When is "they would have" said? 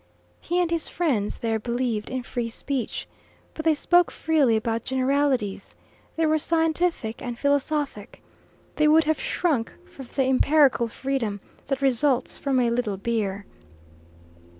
8.77-9.21